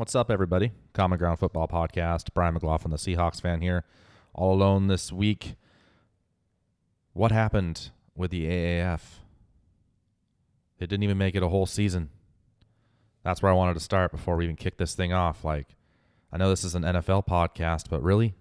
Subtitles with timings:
[0.00, 0.72] What's up, everybody?
[0.94, 2.28] Common Ground Football Podcast.
[2.32, 3.84] Brian McLaughlin, the Seahawks fan here,
[4.32, 5.56] all alone this week.
[7.12, 9.02] What happened with the AAF?
[10.78, 12.08] It didn't even make it a whole season.
[13.24, 15.44] That's where I wanted to start before we even kick this thing off.
[15.44, 15.76] Like,
[16.32, 18.34] I know this is an NFL podcast, but really,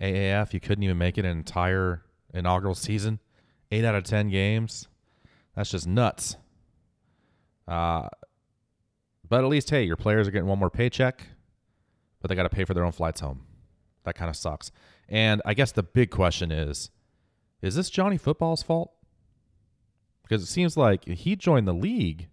[0.00, 2.02] AAF, you couldn't even make it an entire
[2.32, 3.20] inaugural season?
[3.70, 4.88] Eight out of 10 games?
[5.54, 6.38] That's just nuts.
[7.66, 8.08] Uh,
[9.28, 11.26] but at least, hey, your players are getting one more paycheck,
[12.20, 13.46] but they got to pay for their own flights home.
[14.04, 14.70] That kind of sucks.
[15.08, 16.90] And I guess the big question is
[17.60, 18.92] is this Johnny Football's fault?
[20.22, 22.28] Because it seems like he joined the league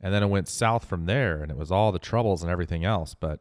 [0.00, 2.84] and then it went south from there and it was all the troubles and everything
[2.84, 3.14] else.
[3.14, 3.40] But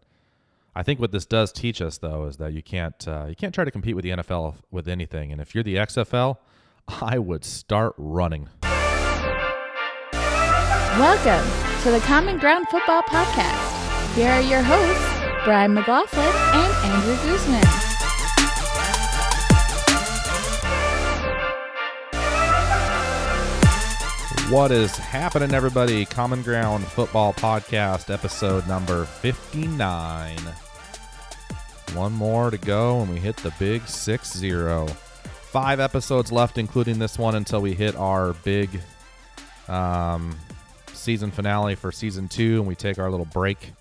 [0.75, 3.53] I think what this does teach us, though, is that you can't uh, you can't
[3.53, 5.31] try to compete with the NFL with anything.
[5.31, 6.37] And if you're the XFL,
[6.87, 8.49] I would start running.
[10.99, 11.47] Welcome
[11.83, 14.15] to the Common Ground Football Podcast.
[14.15, 17.63] Here are your hosts, Brian McLaughlin and Andrew Guzman.
[24.51, 26.03] What is happening, everybody?
[26.03, 30.35] Common Ground Football Podcast, episode number 59.
[31.93, 34.87] One more to go, and we hit the big 6 0.
[34.87, 38.81] Five episodes left, including this one, until we hit our big
[39.67, 40.35] um,
[40.97, 43.73] season finale for season two, and we take our little break,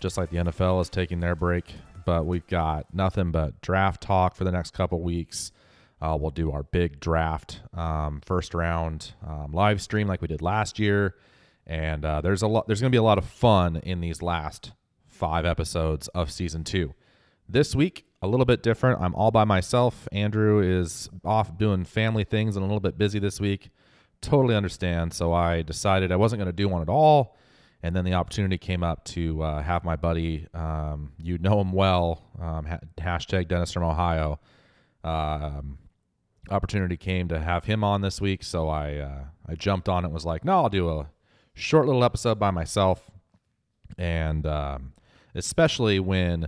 [0.00, 1.64] just like the NFL is taking their break.
[2.04, 5.52] But we've got nothing but draft talk for the next couple weeks.
[6.00, 10.42] Uh, we'll do our big draft um, first round um, live stream like we did
[10.42, 11.14] last year,
[11.66, 12.66] and uh, there's a lot.
[12.66, 14.72] There's going to be a lot of fun in these last
[15.06, 16.94] five episodes of season two.
[17.48, 19.00] This week, a little bit different.
[19.00, 20.08] I'm all by myself.
[20.10, 23.70] Andrew is off doing family things and a little bit busy this week.
[24.22, 25.12] Totally understand.
[25.12, 27.36] So I decided I wasn't going to do one at all.
[27.82, 31.72] And then the opportunity came up to uh, have my buddy, um, you know him
[31.72, 34.38] well, um, ha- hashtag Dennis from Ohio.
[35.02, 35.78] Um,
[36.48, 40.12] opportunity came to have him on this week, so I uh, I jumped on it.
[40.12, 41.10] Was like, no, I'll do a
[41.54, 43.10] short little episode by myself,
[43.98, 44.92] and um,
[45.34, 46.46] especially when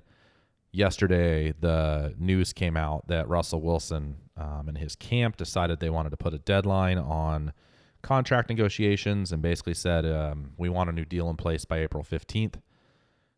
[0.74, 6.10] yesterday the news came out that Russell Wilson um, and his camp decided they wanted
[6.10, 7.52] to put a deadline on
[8.02, 12.02] contract negotiations and basically said um, we want a new deal in place by April
[12.02, 12.54] 15th.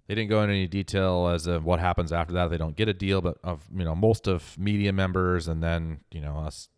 [0.07, 2.49] They didn't go into any detail as of what happens after that.
[2.49, 6.01] They don't get a deal, but of you know most of media members and then
[6.11, 6.69] you know us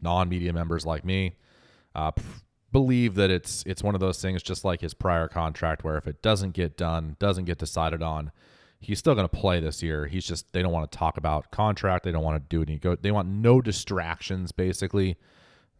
[0.00, 1.36] non-media members like me
[1.94, 2.12] uh,
[2.72, 6.06] believe that it's it's one of those things just like his prior contract where if
[6.06, 8.32] it doesn't get done, doesn't get decided on,
[8.80, 10.06] he's still going to play this year.
[10.06, 12.04] He's just they don't want to talk about contract.
[12.04, 12.96] They don't want to do any go.
[12.96, 15.16] They want no distractions basically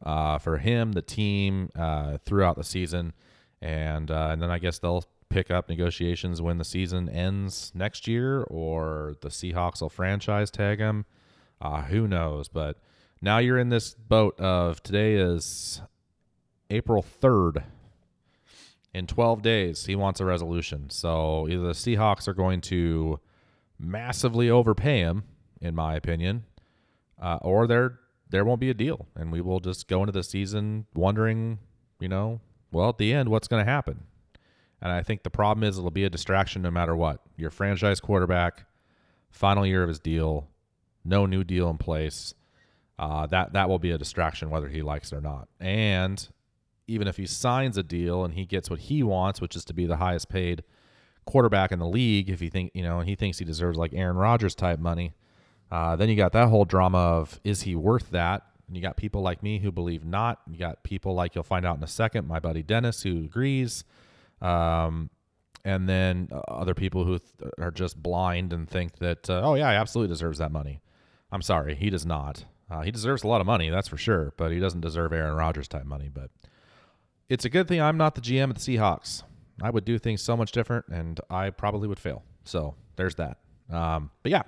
[0.05, 3.13] uh, for him, the team uh, throughout the season,
[3.61, 8.07] and uh, and then I guess they'll pick up negotiations when the season ends next
[8.07, 11.05] year, or the Seahawks will franchise tag him.
[11.61, 12.49] Uh, who knows?
[12.49, 12.79] But
[13.21, 15.81] now you're in this boat of today is
[16.71, 17.65] April third.
[18.97, 20.89] In 12 days, he wants a resolution.
[20.89, 23.21] So either the Seahawks are going to
[23.79, 25.25] massively overpay him,
[25.61, 26.45] in my opinion,
[27.21, 27.99] uh, or there
[28.31, 31.59] there won't be a deal, and we will just go into the season wondering,
[32.01, 32.41] you know,
[32.73, 34.05] well, at the end, what's going to happen.
[34.81, 37.21] And I think the problem is it'll be a distraction no matter what.
[37.37, 38.65] Your franchise quarterback,
[39.31, 40.49] final year of his deal,
[41.05, 42.33] no new deal in place.
[42.99, 45.49] Uh, that that will be a distraction whether he likes it or not.
[45.61, 46.27] And
[46.87, 49.75] even if he signs a deal and he gets what he wants, which is to
[49.75, 50.63] be the highest paid
[51.25, 53.93] quarterback in the league, if he think you know, and he thinks he deserves like
[53.95, 55.15] Aaron Rodgers type money,
[55.71, 58.43] uh, then you got that whole drama of is he worth that?
[58.67, 60.41] And you got people like me who believe not.
[60.51, 63.85] You got people like you'll find out in a second, my buddy Dennis who agrees.
[64.41, 65.11] Um,
[65.65, 69.55] and then uh, other people who th- are just blind and think that, uh, oh,
[69.55, 70.81] yeah, he absolutely deserves that money.
[71.33, 72.45] I'm sorry, he does not.
[72.71, 75.35] Uh, he deserves a lot of money, that's for sure, but he doesn't deserve Aaron
[75.35, 76.09] Rodgers type money.
[76.13, 76.31] But
[77.29, 79.23] it's a good thing I'm not the GM of the Seahawks.
[79.63, 82.23] I would do things so much different, and I probably would fail.
[82.45, 83.39] So there's that.
[83.71, 84.43] Um, but yeah,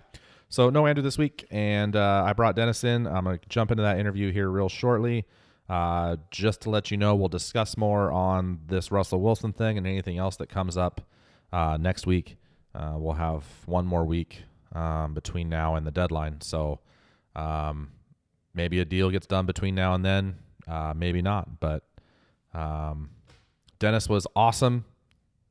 [0.48, 3.06] so no Andrew this week, and uh, I brought Dennis in.
[3.06, 5.26] I'm gonna jump into that interview here real shortly.
[5.68, 9.86] Uh, just to let you know, we'll discuss more on this Russell Wilson thing and
[9.86, 11.02] anything else that comes up
[11.52, 12.36] uh, next week.
[12.74, 14.42] Uh, we'll have one more week
[14.74, 16.80] um, between now and the deadline, so
[17.36, 17.90] um,
[18.54, 20.36] maybe a deal gets done between now and then.
[20.66, 21.82] Uh, maybe not, but
[22.54, 23.10] um,
[23.78, 24.84] Dennis was awesome.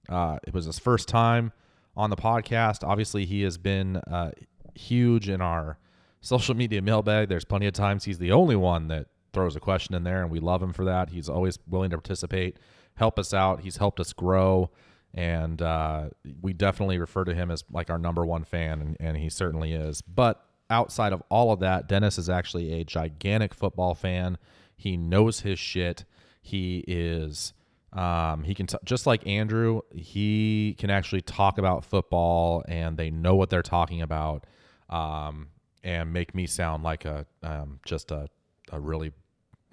[0.09, 1.51] Uh, it was his first time
[1.95, 2.87] on the podcast.
[2.87, 4.31] Obviously, he has been uh,
[4.75, 5.77] huge in our
[6.21, 7.29] social media mailbag.
[7.29, 10.31] There's plenty of times he's the only one that throws a question in there, and
[10.31, 11.09] we love him for that.
[11.09, 12.57] He's always willing to participate,
[12.95, 13.61] help us out.
[13.61, 14.71] He's helped us grow
[15.13, 16.09] and uh,
[16.41, 19.73] we definitely refer to him as like our number one fan, and, and he certainly
[19.73, 20.01] is.
[20.01, 24.37] But outside of all of that, Dennis is actually a gigantic football fan.
[24.75, 26.05] He knows his shit.
[26.47, 27.53] He is.
[27.91, 29.81] Um, he can t- just like Andrew.
[29.93, 34.45] He can actually talk about football, and they know what they're talking about,
[34.89, 35.49] um,
[35.83, 38.29] and make me sound like a um, just a
[38.71, 39.11] a really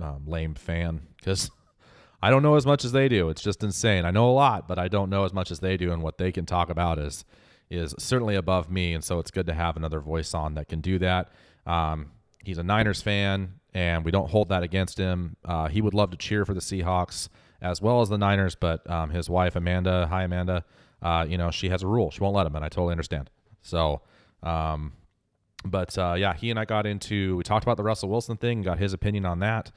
[0.00, 1.48] um, lame fan because
[2.22, 3.28] I don't know as much as they do.
[3.28, 4.04] It's just insane.
[4.04, 6.18] I know a lot, but I don't know as much as they do, and what
[6.18, 7.24] they can talk about is
[7.70, 8.94] is certainly above me.
[8.94, 11.30] And so it's good to have another voice on that can do that.
[11.66, 12.10] Um,
[12.44, 15.36] he's a Niners fan, and we don't hold that against him.
[15.44, 17.28] Uh, he would love to cheer for the Seahawks
[17.60, 20.64] as well as the Niners, but um, his wife Amanda, hi Amanda,
[21.02, 22.10] uh, you know she has a rule.
[22.10, 23.30] She won't let him, and I totally understand.
[23.62, 24.02] So.
[24.42, 24.92] Um,
[25.64, 28.60] but uh, yeah, he and I got into we talked about the Russell Wilson thing,
[28.60, 29.72] got his opinion on that,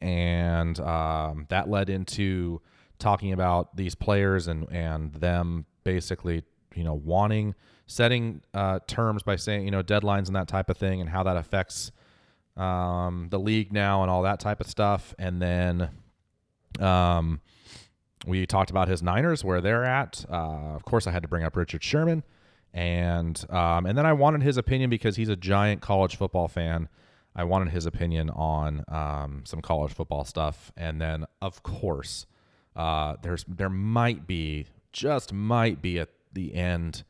[0.00, 2.60] and um, that led into
[2.98, 6.44] talking about these players and and them basically
[6.74, 7.54] you know wanting
[7.86, 11.22] setting uh, terms by saying you know deadlines and that type of thing and how
[11.22, 11.90] that affects
[12.56, 15.90] um, the league now and all that type of stuff and then
[16.78, 17.40] um,
[18.26, 21.44] we talked about his Niners where they're at uh, of course I had to bring
[21.44, 22.22] up Richard Sherman
[22.72, 26.88] and um, and then I wanted his opinion because he's a giant college football fan
[27.34, 32.26] I wanted his opinion on um, some college football stuff, and then of course,
[32.74, 37.04] uh, there's there might be just might be at the end.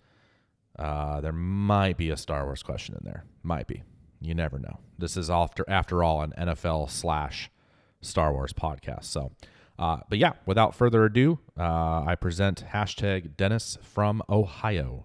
[0.79, 3.25] Uh, there might be a Star Wars question in there.
[3.43, 3.83] Might be.
[4.21, 4.79] You never know.
[4.99, 7.51] This is after after all an NFL slash
[8.03, 9.05] Star Wars podcast.
[9.05, 9.33] So,
[9.79, 15.05] uh, but yeah, without further ado, uh, I present hashtag Dennis from Ohio.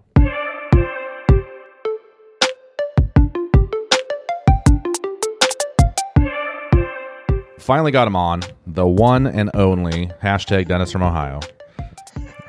[7.65, 11.39] finally got him on the one and only hashtag Dennis from Ohio.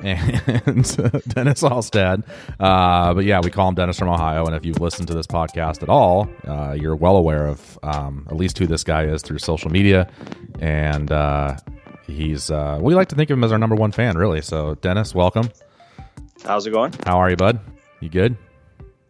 [0.03, 0.85] And
[1.29, 2.25] Dennis Alstad.
[2.61, 4.45] Uh, but yeah, we call him Dennis from Ohio.
[4.47, 8.27] And if you've listened to this podcast at all, uh, you're well aware of um,
[8.31, 10.11] at least who this guy is through social media.
[10.61, 11.57] And uh,
[12.07, 14.43] he's, uh, we like to think of him as our number one fan, really.
[14.43, 15.51] So, Dennis, welcome.
[16.45, 16.93] How's it going?
[17.07, 17.61] How are you, bud?
[18.01, 18.37] You good?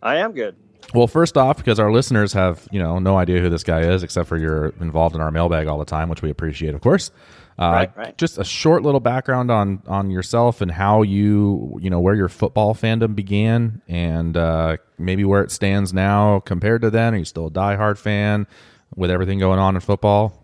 [0.02, 0.56] I am good.
[0.94, 4.02] Well, first off, because our listeners have you know no idea who this guy is,
[4.02, 7.10] except for you're involved in our mailbag all the time, which we appreciate, of course.
[7.58, 8.18] Uh, right, right.
[8.18, 12.28] Just a short little background on on yourself and how you you know where your
[12.28, 17.14] football fandom began, and uh, maybe where it stands now compared to then.
[17.14, 18.46] Are you still a diehard fan
[18.94, 20.42] with everything going on in football?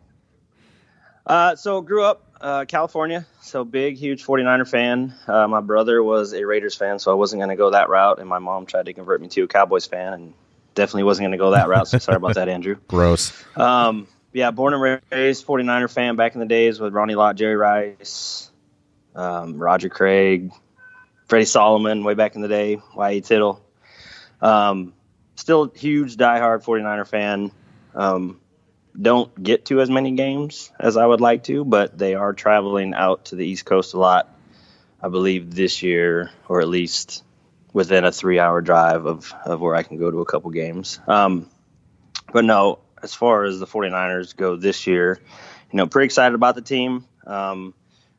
[1.27, 5.15] Uh, so grew up uh, California, so big, huge 49er fan.
[5.29, 8.19] Uh, my brother was a Raiders fan, so I wasn't going to go that route,
[8.19, 10.35] and my mom tried to convert me to a Cowboys fan, and
[10.75, 11.89] definitely wasn't going to go that route.
[11.89, 12.77] So sorry about that, Andrew.
[12.89, 13.33] Gross.
[13.57, 17.57] Um, yeah, born and raised 49er fan back in the days with Ronnie Lott, Jerry
[17.57, 18.51] Rice,
[19.15, 20.53] um, Roger Craig,
[21.27, 23.21] Freddie Solomon, way back in the day, Y.A.
[23.21, 23.65] Tittle.
[24.41, 24.95] Um,
[25.37, 27.53] still huge diehard 49er fan.
[27.95, 28.41] Um,
[29.01, 32.95] don't get to as many games as I would like to, but they are traveling
[32.95, 34.29] out to the East Coast a lot.
[35.01, 37.25] I believe this year, or at least
[37.73, 41.01] within a three-hour drive of, of where I can go to a couple games.
[41.07, 41.49] Um,
[42.33, 45.21] but no, as far as the 49ers go this year,
[45.71, 47.05] you know, pretty excited about the team.
[47.27, 47.75] Um,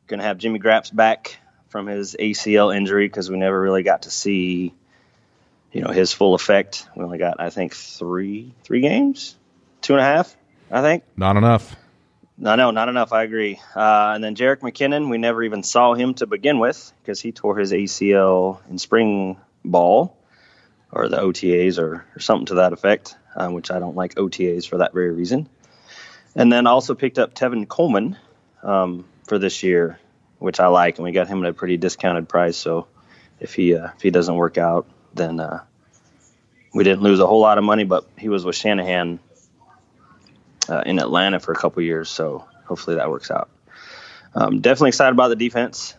[0.06, 1.38] going to have Jimmy Graps back
[1.68, 4.74] from his ACL injury because we never really got to see,
[5.72, 6.86] you know, his full effect.
[6.96, 9.36] We only got, I think, three three games,
[9.80, 10.36] two and a half
[10.70, 11.04] I think.
[11.16, 11.76] Not enough.
[12.36, 13.12] No, no, not enough.
[13.12, 13.60] I agree.
[13.76, 17.30] Uh, and then Jerick McKinnon, we never even saw him to begin with because he
[17.30, 20.16] tore his ACL in spring ball
[20.94, 24.66] or the OTAs or, or something to that effect, uh, which I don't like OTAs
[24.66, 25.48] for that very reason.
[26.36, 28.16] And then also picked up Tevin Coleman
[28.62, 29.98] um, for this year,
[30.38, 32.56] which I like, and we got him at a pretty discounted price.
[32.56, 32.86] So
[33.40, 35.64] if he uh, if he doesn't work out, then uh,
[36.72, 37.84] we didn't lose a whole lot of money.
[37.84, 39.18] But he was with Shanahan
[40.68, 42.08] uh, in Atlanta for a couple years.
[42.08, 43.48] So hopefully that works out.
[44.34, 45.94] Um, definitely excited about the defense.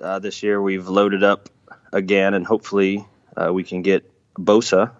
[0.00, 1.48] Uh, this year we've loaded up
[1.92, 3.04] again, and hopefully
[3.38, 4.90] uh, we can get Bosa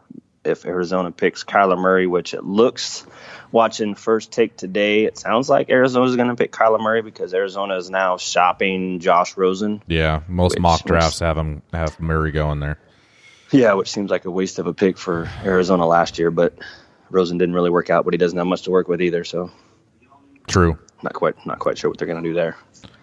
[0.45, 3.05] if Arizona picks Kyler Murray, which it looks.
[3.51, 7.33] Watching first take today, it sounds like Arizona is going to pick Kyler Murray because
[7.35, 9.83] Arizona is now shopping Josh Rosen.
[9.87, 12.79] Yeah, most Which- mock drafts which- have him have Murray going there.
[13.51, 16.59] Yeah, which seems like a waste of a pick for Arizona last year, but
[17.11, 19.51] Rosen didn't really work out, but he doesn't have much to work with either, so
[20.47, 20.79] True.
[21.03, 22.57] not quite not quite sure what they're going to do there.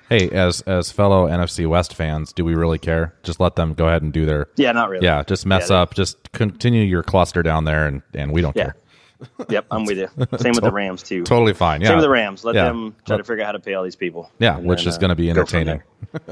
[0.09, 3.15] Hey, as as fellow NFC West fans, do we really care?
[3.23, 5.05] Just let them go ahead and do their Yeah, not really.
[5.05, 5.23] yeah.
[5.23, 5.93] Just mess Yeah, up.
[5.95, 8.63] Just continue your cluster down there, and and we don't Yeah.
[8.63, 8.75] care.
[9.49, 10.09] Yep, I'm with you.
[10.37, 11.23] Same with the Rams too.
[11.23, 11.81] Totally fine.
[11.81, 11.87] Yeah.
[11.87, 12.43] Same with the Rams.
[12.43, 12.65] Let Yeah.
[12.65, 14.29] them try to figure out how to pay all these people.
[14.39, 15.81] Yeah, which then, is uh, going to be entertaining.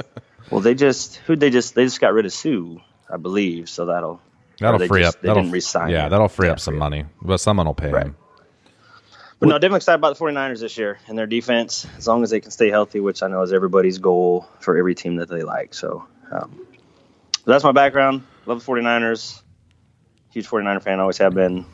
[0.51, 2.75] Well, they just who they just they just got rid of Suh,
[3.10, 3.70] I believe.
[3.70, 4.22] So that'll
[4.60, 5.22] That'll free just- up.
[5.22, 5.89] They that'll, didn't resign.
[5.89, 8.06] Yeah, that'll free up some money, but someone will pay Right.
[8.08, 8.15] him.
[9.44, 12.30] But no, definitely excited about the 49ers this year and their defense, as long as
[12.30, 15.44] they can stay healthy, which I know is everybody's goal for every team that they
[15.44, 15.74] like.
[15.74, 16.66] So um,
[17.46, 18.24] that's my background.
[18.46, 19.42] Love the 49ers.
[20.32, 21.66] Huge 49er fan, always have been.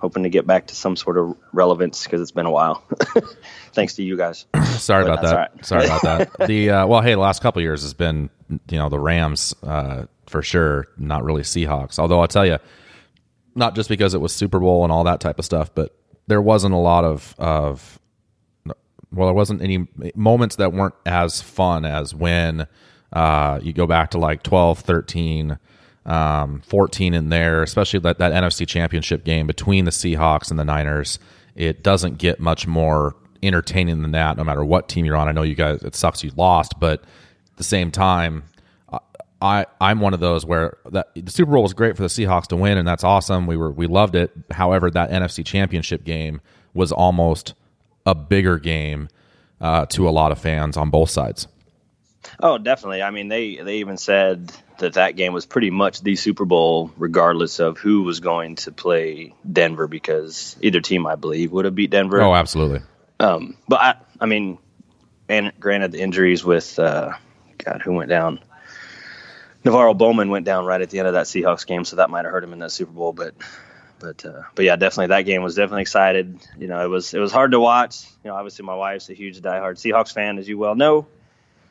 [0.00, 2.84] Hoping to get back to some sort of relevance because it's been a while.
[3.72, 4.46] Thanks to you guys.
[4.76, 5.36] Sorry But about that.
[5.36, 5.66] right.
[5.66, 6.30] Sorry about that.
[6.46, 8.30] The uh, well, hey, the last couple of years has been
[8.70, 11.98] you know the Rams uh, for sure, not really Seahawks.
[11.98, 12.58] Although I'll tell you,
[13.56, 15.97] not just because it was Super Bowl and all that type of stuff, but
[16.28, 17.98] there wasn't a lot of of
[19.10, 22.66] well, there wasn't any moments that weren't as fun as when
[23.12, 25.58] uh, you go back to like 12, 13,
[26.04, 30.64] um, 14 in there, especially that, that NFC championship game between the Seahawks and the
[30.64, 31.18] Niners.
[31.54, 35.26] It doesn't get much more entertaining than that, no matter what team you're on.
[35.26, 38.44] I know you guys, it sucks you lost, but at the same time,
[39.40, 42.48] I I'm one of those where that the Super Bowl was great for the Seahawks
[42.48, 43.46] to win, and that's awesome.
[43.46, 44.32] We were we loved it.
[44.50, 46.40] However, that NFC Championship game
[46.74, 47.54] was almost
[48.04, 49.08] a bigger game
[49.60, 51.46] uh, to a lot of fans on both sides.
[52.40, 53.02] Oh, definitely.
[53.02, 56.90] I mean, they they even said that that game was pretty much the Super Bowl,
[56.96, 61.74] regardless of who was going to play Denver, because either team, I believe, would have
[61.74, 62.20] beat Denver.
[62.20, 62.80] Oh, absolutely.
[63.20, 64.58] Um, but I, I mean,
[65.28, 67.12] and granted, the injuries with uh,
[67.58, 68.40] God, who went down?
[69.68, 72.24] NaVorro Bowman went down right at the end of that Seahawks game, so that might
[72.24, 73.12] have hurt him in that Super Bowl.
[73.12, 73.34] But,
[73.98, 76.38] but, uh, but yeah, definitely that game was definitely excited.
[76.58, 78.04] You know, it was it was hard to watch.
[78.24, 81.06] You know, obviously my wife's a huge diehard Seahawks fan, as you well know.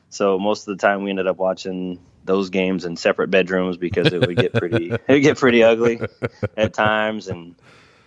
[0.09, 4.13] So most of the time we ended up watching those games in separate bedrooms because
[4.13, 5.99] it would get pretty it would get pretty ugly
[6.55, 7.55] at times, and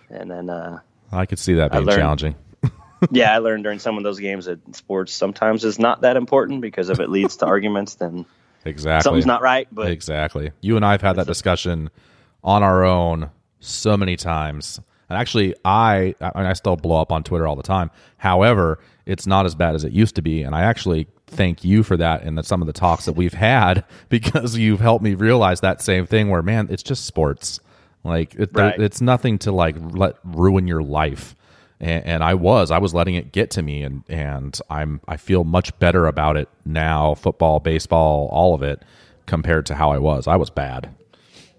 [0.09, 0.49] and then.
[0.49, 0.79] uh
[1.11, 2.35] I could see that being learned- challenging.
[3.11, 6.61] yeah, I learned during some of those games that sports sometimes is not that important
[6.61, 8.25] because if it leads to arguments, then
[8.65, 9.03] Exactly.
[9.03, 9.67] something's not right.
[9.71, 10.51] But Exactly.
[10.61, 11.89] You and I have had that discussion
[12.43, 14.79] on our own so many times.
[15.09, 17.91] And actually, I I, mean, I still blow up on Twitter all the time.
[18.17, 21.81] However, it's not as bad as it used to be, and I actually thank you
[21.83, 25.13] for that and that some of the talks that we've had because you've helped me
[25.15, 26.29] realize that same thing.
[26.29, 27.59] Where man, it's just sports.
[28.03, 28.79] Like it, Right.
[28.79, 31.35] it's nothing to like let ruin your life.
[31.81, 35.17] And, and I was, I was letting it get to me, and and I'm, I
[35.17, 37.15] feel much better about it now.
[37.15, 38.81] Football, baseball, all of it,
[39.25, 40.27] compared to how I was.
[40.27, 40.93] I was bad.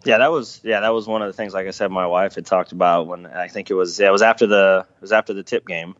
[0.04, 1.52] yeah, that was yeah that was one of the things.
[1.52, 4.12] Like I said, my wife had talked about when I think it was yeah, it
[4.12, 5.96] was after the it was after the tip game.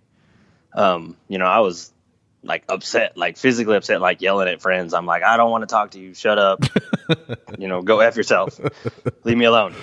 [0.75, 1.93] Um, you know, I was
[2.45, 4.95] like upset, like physically upset, like yelling at friends.
[4.95, 6.15] I'm like, I don't want to talk to you.
[6.15, 6.65] Shut up.
[7.59, 8.59] you know, go f yourself.
[9.25, 9.75] Leave me alone.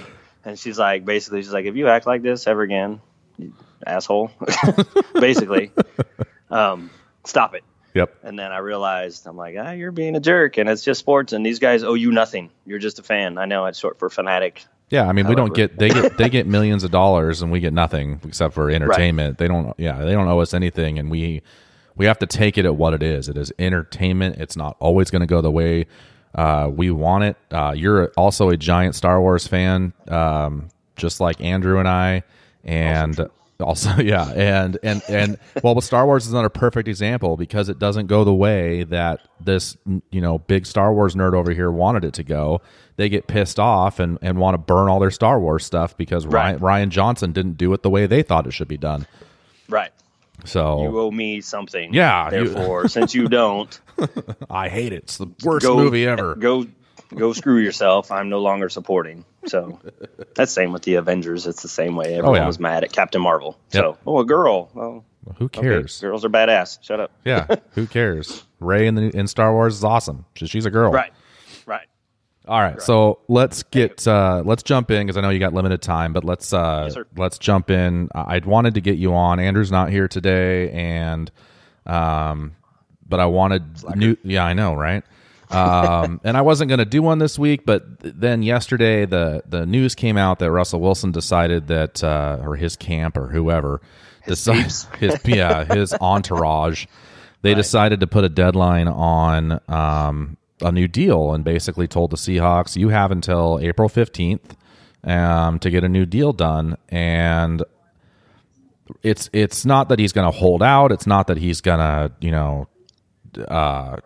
[0.44, 3.02] And she's like, basically, she's like, if you act like this ever again,
[3.86, 4.32] asshole,
[5.14, 5.72] basically,
[6.50, 6.90] um,
[7.24, 7.64] stop it.
[7.94, 8.18] Yep.
[8.24, 11.34] And then I realized I'm like, ah, you're being a jerk, and it's just sports,
[11.34, 12.52] and these guys owe you nothing.
[12.66, 13.38] You're just a fan.
[13.38, 14.66] I know it's short for fanatic.
[14.90, 17.60] Yeah, I mean, we don't get they get they get millions of dollars, and we
[17.60, 19.38] get nothing except for entertainment.
[19.38, 19.74] They don't.
[19.78, 21.42] Yeah, they don't owe us anything, and we
[21.96, 23.30] we have to take it at what it is.
[23.30, 24.38] It is entertainment.
[24.38, 25.86] It's not always going to go the way
[26.34, 27.38] uh, we want it.
[27.52, 32.24] Uh, you're also a giant Star Wars fan, um, just like Andrew and I,
[32.64, 37.38] and also yeah, and and and well, but Star Wars is not a perfect example
[37.38, 39.78] because it doesn't go the way that this
[40.12, 42.62] you know big Star Wars nerd over here wanted it to go.
[42.96, 46.26] They get pissed off and, and want to burn all their Star Wars stuff because
[46.26, 46.60] Rian, Right.
[46.60, 49.08] Rian Johnson didn't do it the way they thought it should be done.
[49.70, 49.92] Right.
[50.44, 51.94] So You owe me something.
[51.94, 53.80] Yeah, you- Therefore, since you don't,
[54.50, 55.04] I hate it.
[55.04, 56.36] It's the worst go movie ever.
[56.36, 56.66] Go,
[57.16, 58.12] go screw yourself.
[58.12, 59.24] I'm no longer supporting.
[59.46, 59.80] So
[60.36, 61.48] that's same with the Avengers.
[61.48, 62.16] It's the same way.
[62.16, 62.48] Everyone yeah.
[62.48, 63.58] was mad at Captain Marvel.
[63.72, 63.84] Yep.
[63.84, 64.70] So, oh, a girl.
[64.74, 65.06] Well,
[65.38, 66.00] Who okay, cares?
[66.00, 66.80] girls are badass.
[66.82, 67.12] Shut up.
[67.26, 68.44] yeah, who cares?
[68.60, 70.26] Rey in the in Star Wars is awesome.
[70.36, 70.92] She- She's a girl.
[70.92, 71.14] Right.
[71.66, 71.88] Right.
[72.48, 75.84] All right, so let's get uh, let's jump in because I know you got limited
[75.84, 78.10] time, but let's uh, Yes, let's jump in.
[78.16, 79.40] I I'd wanted to get you on.
[79.40, 81.32] Andrew's not here today, and
[81.86, 82.56] um,
[83.08, 83.64] but I wanted
[83.96, 84.18] new.
[84.24, 85.04] Yeah, I know, right?
[85.50, 89.66] Um, and I wasn't going to do one this week, but then yesterday the the
[89.66, 93.82] news came out that Russell Wilson decided that, uh, or his camp or whoever,
[94.28, 94.88] decided peeps.
[95.00, 96.86] his yeah his entourage,
[97.42, 102.18] they decided to put a deadline on um, a new deal and basically told the
[102.18, 104.56] Seahawks, you have until April fifteenth
[105.04, 107.64] um, to get a new deal done, and
[109.02, 110.92] it's it's not that he's going to hold out.
[110.92, 112.68] It's not that he's going to you know
[113.48, 113.98] uh,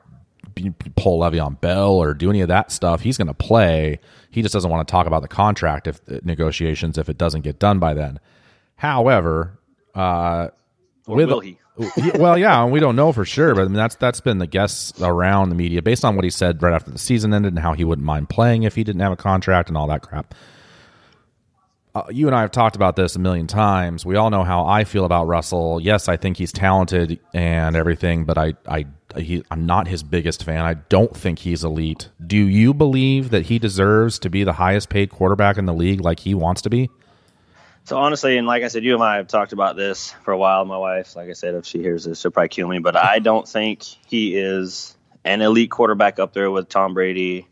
[0.95, 3.01] pull Le'Veon Bell or do any of that stuff.
[3.01, 3.99] He's going to play.
[4.31, 7.41] He just doesn't want to talk about the contract if the negotiations if it doesn't
[7.41, 8.19] get done by then.
[8.75, 9.59] However,
[9.95, 10.49] uh,
[11.07, 11.57] Or With- will he?
[12.19, 14.45] Well, yeah, and we don't know for sure, but I mean that's that's been the
[14.45, 17.59] guess around the media based on what he said right after the season ended and
[17.59, 20.35] how he wouldn't mind playing if he didn't have a contract and all that crap.
[21.95, 24.03] Uh, you and I have talked about this a million times.
[24.03, 25.79] We all know how I feel about Russell.
[25.79, 28.85] Yes, I think he's talented and everything, but I I
[29.15, 30.65] he, I'm not his biggest fan.
[30.65, 32.09] I don't think he's elite.
[32.25, 36.01] Do you believe that he deserves to be the highest paid quarterback in the league
[36.01, 36.89] like he wants to be?
[37.83, 40.37] So honestly, and like I said, you and I have talked about this for a
[40.37, 40.65] while.
[40.65, 42.79] My wife, like I said, if she hears this, she'll probably kill me.
[42.79, 47.47] But I don't think he is an elite quarterback up there with Tom Brady,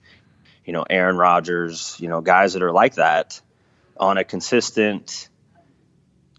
[0.65, 3.39] you know, Aaron Rodgers, you know, guys that are like that
[4.01, 5.29] on a consistent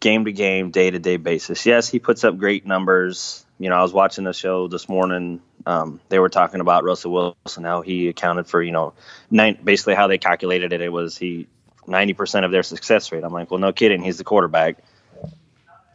[0.00, 1.64] game to game, day to day basis.
[1.64, 3.46] Yes, he puts up great numbers.
[3.58, 5.40] You know, I was watching the show this morning.
[5.64, 8.94] Um, they were talking about Russell Wilson, how he accounted for, you know,
[9.30, 10.80] nine, basically how they calculated it.
[10.80, 11.46] It was he
[11.86, 13.22] 90% of their success rate.
[13.22, 14.02] I'm like, well, no kidding.
[14.02, 14.78] He's the quarterback.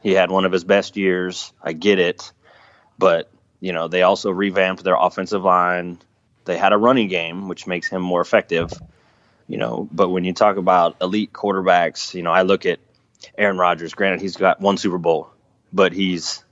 [0.01, 1.51] He had one of his best years.
[1.61, 2.31] I get it.
[2.97, 5.99] But, you know, they also revamped their offensive line.
[6.45, 8.71] They had a running game, which makes him more effective.
[9.47, 12.79] You know, but when you talk about elite quarterbacks, you know, I look at
[13.37, 13.93] Aaron Rodgers.
[13.93, 15.29] Granted, he's got one Super Bowl,
[15.71, 16.43] but he's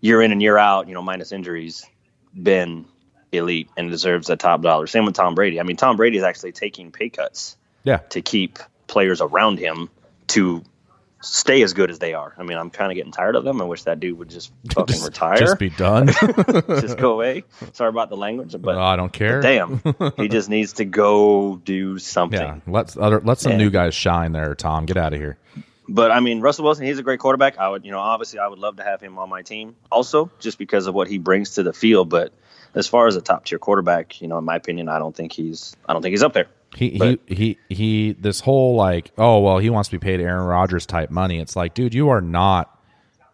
[0.00, 1.84] year in and year out, you know, minus injuries,
[2.40, 2.84] been
[3.32, 4.86] elite and deserves a top dollar.
[4.86, 5.58] Same with Tom Brady.
[5.58, 7.98] I mean, Tom Brady is actually taking pay cuts Yeah.
[8.10, 9.90] to keep players around him
[10.28, 10.62] to
[11.20, 12.32] stay as good as they are.
[12.38, 13.60] I mean, I'm kind of getting tired of them.
[13.60, 16.06] I wish that dude would just fucking Just- retire, Just be done.
[16.68, 17.44] just go away.
[17.72, 19.40] Sorry about the language, but I don't care.
[19.40, 19.82] damn,
[20.16, 22.38] he just needs to go do something.
[22.40, 23.58] Yeah, let's other let some Yeah.
[23.58, 24.54] new guys shine there.
[24.54, 25.38] Tom, get out of here.
[25.90, 27.58] But I mean, Russell Wilson, he's a great quarterback.
[27.58, 30.30] I would, you know, obviously, I would love to have him on my team, also
[30.38, 32.10] just because of what he brings to the field.
[32.10, 32.32] But
[32.74, 35.32] as far as a top tier quarterback, you know, in my opinion, I don't think
[35.32, 36.46] he's, I don't think he's up there.
[36.76, 38.12] He But- he he he.
[38.12, 41.40] This whole like, oh well, he wants to be paid Aaron Rodgers type money.
[41.40, 42.78] It's like, dude, you are not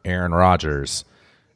[0.04, 1.04] Aaron Rodgers.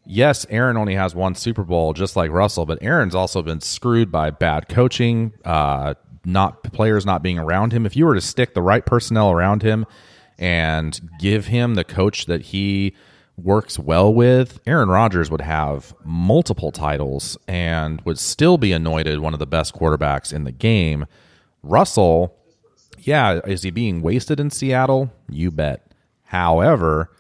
[0.05, 4.11] Yes, Aaron only has one Super Bowl, just like Russell, but Aaron's also been screwed
[4.11, 5.95] by bad coaching, uh,
[6.25, 7.85] not players not being around him.
[7.85, 9.85] If you were to stick the right personnel around him
[10.39, 12.95] and give him the coach that he
[13.37, 19.35] works well with, Aaron Rodgers would have multiple titles and would still be anointed one
[19.35, 21.05] of the best quarterbacks in the game.
[21.63, 22.35] Russell,
[22.99, 25.11] yeah, is he being wasted in Seattle?
[25.29, 25.93] You bet.
[26.25, 27.11] However,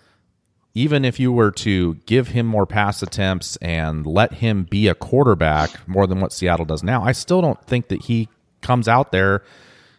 [0.74, 4.94] even if you were to give him more pass attempts and let him be a
[4.94, 8.28] quarterback more than what Seattle does now, I still don't think that he
[8.60, 9.42] comes out there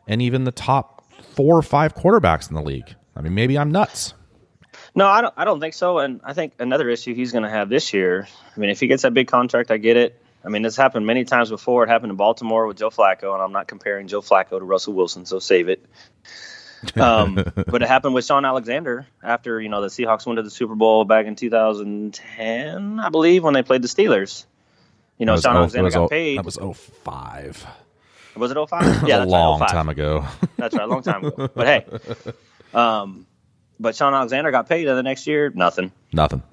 [0.08, 1.04] and even the top
[1.36, 2.96] four or five quarterbacks in the league.
[3.16, 4.14] I mean, maybe I'm nuts.
[4.96, 5.34] No, I don't.
[5.38, 6.00] I don't think so.
[6.00, 8.28] And I think another issue he's going to have this year.
[8.56, 10.22] I mean, if he gets that big contract, I get it.
[10.44, 11.84] I mean, this happened many times before.
[11.84, 14.94] It happened in Baltimore with Joe Flacco, and I'm not comparing Joe Flacco to Russell
[14.94, 15.86] Wilson, so save it.
[16.96, 20.50] Um, but it happened with Shaun Alexander after you know the Seahawks went to the
[20.50, 24.46] Super Bowl back in 2010, I believe, when they played the Steelers.
[25.18, 26.38] You know, Shaun oh- Alexander got was oh- paid.
[26.38, 27.68] That was 05.
[28.38, 29.04] was it 05?
[29.08, 29.76] Yeah, a that's long right, 05.
[29.76, 30.26] time ago.
[30.56, 31.50] That's right, a long time ago.
[31.54, 31.86] But hey,
[32.74, 33.28] um,
[33.78, 35.92] but Shaun Alexander got paid, and the next year, nothing.
[36.14, 36.44] Nothing.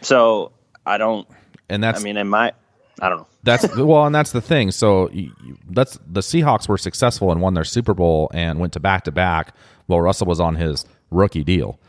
[0.00, 0.52] So
[0.86, 1.28] I don't.
[1.68, 2.52] And that's I mean, in my,
[3.00, 3.26] I don't know.
[3.42, 4.70] That's well, and that's the thing.
[4.70, 8.72] So you, you- that's the Seahawks were successful and won their Super Bowl and went
[8.74, 9.54] to back to back.
[9.86, 11.80] While Russell was on his rookie deal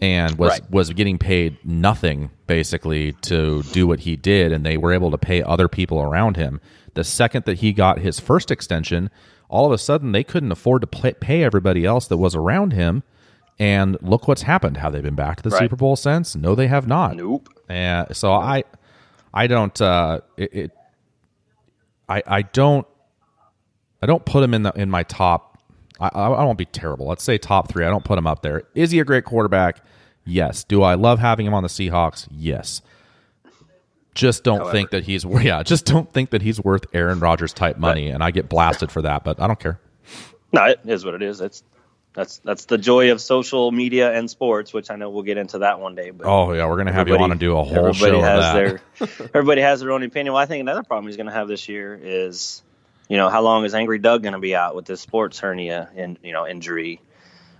[0.00, 0.70] and was Right.
[0.70, 5.18] was getting paid nothing basically to do what he did, and they were able to
[5.18, 6.60] pay other people around him.
[6.94, 9.08] The second that he got his first extension,
[9.48, 12.72] all of a sudden they couldn't afford to pay, pay everybody else that was around
[12.72, 13.02] him.
[13.58, 14.76] And look what's happened.
[14.76, 15.60] Have they been back to the Right.
[15.60, 16.36] Super Bowl since?
[16.36, 17.16] No, they have not.
[17.16, 17.48] Nope.
[17.70, 18.64] And so I,
[19.36, 19.78] I don't.
[19.80, 20.70] Uh, it, it,
[22.08, 22.86] I, I don't,
[24.00, 25.60] I don't put him in the in my top.
[26.00, 27.06] I, I won't be terrible.
[27.06, 27.84] Let's say top three.
[27.84, 28.62] I don't put him up there.
[28.74, 29.84] Is he a great quarterback?
[30.24, 30.64] Yes.
[30.64, 32.26] Do I love having him on the Seahawks?
[32.30, 32.80] Yes.
[34.14, 35.62] Just don't think that he's yeah.
[35.62, 39.02] Just don't think that he's worth Aaron Rodgers type money, and I get blasted for
[39.02, 39.22] that.
[39.22, 39.78] But I don't care.
[40.52, 41.36] No, it is what it is.
[41.36, 41.62] That's
[42.16, 45.58] that's that's the joy of social media and sports, which I know we'll get into
[45.58, 46.10] that one day.
[46.10, 48.20] But Oh yeah, we're gonna have you on everybody- and do a whole everybody show
[48.22, 48.54] has that.
[48.54, 50.32] their everybody has their own opinion.
[50.32, 52.62] Well, I think another problem he's going to have this year is,
[53.08, 55.90] you know, how long is Angry Doug going to be out with this sports hernia
[55.94, 57.00] and you know injury?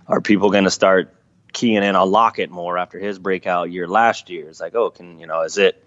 [0.07, 1.13] Are people going to start
[1.53, 4.49] keying in on Lockett more after his breakout year last year?
[4.49, 5.85] It's like, oh, can you know, is it,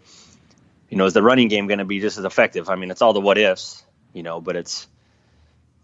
[0.88, 2.70] you know, is the running game going to be just as effective?
[2.70, 4.87] I mean, it's all the what ifs, you know, but it's.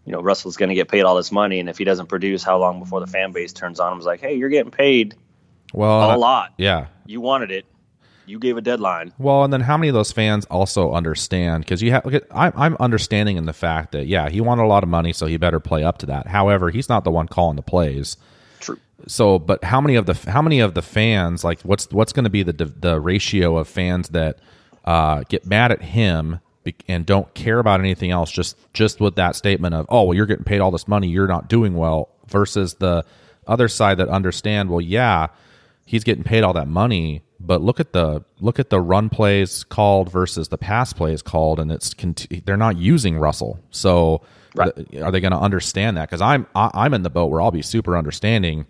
[0.07, 2.41] You know, Russell's going to get paid all this money, and if he doesn't produce,
[2.41, 3.99] how long before the fan base turns on him?
[3.99, 5.15] Is like, hey, you're getting paid
[5.73, 6.53] well, a lot.
[6.57, 6.87] yeah.
[7.05, 7.65] You wanted it.
[8.25, 9.11] You gave a deadline.
[9.17, 11.65] Well, and then how many of those fans also understand?
[11.65, 14.63] Because you have, look at, I'm, I'm understanding in the fact that yeah, he wanted
[14.63, 16.27] a lot of money, so he better play up to that.
[16.27, 18.15] However, he's not the one calling the plays.
[18.61, 18.79] True.
[19.07, 22.23] so, but how many of the how many of the fans like what's what's going
[22.23, 24.39] to be the the ratio of fans that
[24.85, 26.39] uh, get mad at him
[26.87, 30.25] and don't care about anything else just just with that statement of oh well you're
[30.25, 33.03] getting paid all this money you're not doing well versus the
[33.47, 35.27] other side that understand well yeah
[35.85, 39.63] he's getting paid all that money but look at the look at the run plays
[39.63, 41.93] called versus the pass plays called and it's
[42.45, 44.21] they're not using Russell so
[44.55, 44.75] Right.
[44.75, 47.41] th- are they going to understand that because I'm I, I'm in the boat where
[47.41, 48.65] I'll be super understanding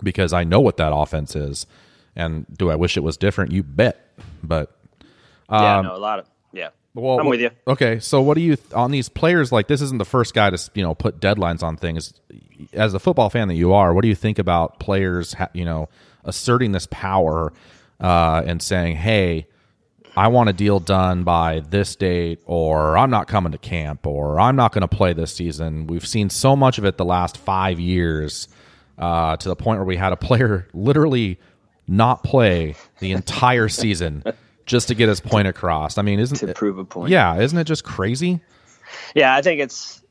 [0.00, 1.66] because I know what that offense is
[2.14, 4.06] and do I wish it was different you bet
[4.44, 4.78] but
[5.50, 6.68] yeah, Um, no, a lot of yeah.
[7.02, 7.50] Well, I'm with you.
[7.68, 9.52] Okay, so what do you on these players?
[9.52, 12.12] Like, this isn't the first guy to you know put deadlines on things.
[12.72, 15.34] As a football fan that you are, what do you think about players?
[15.34, 15.88] ha- You know,
[16.24, 17.52] asserting this power
[18.00, 19.46] uh, and saying, "Hey,
[20.16, 24.40] I want a deal done by this date," or "I'm not coming to camp," or
[24.40, 27.36] "I'm not going to play this season." We've seen so much of it the last
[27.36, 28.48] five years,
[28.98, 31.38] uh, to the point where we had a player literally
[31.88, 34.24] not play the entire season
[34.66, 35.96] just to get his point across.
[35.96, 37.10] I mean, isn't To prove a point.
[37.10, 38.40] yeah, isn't it just crazy?
[39.14, 40.02] Yeah, I think it's